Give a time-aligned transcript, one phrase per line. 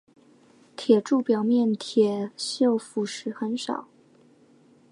[0.75, 3.87] 铁柱表面铁锈腐蚀很少。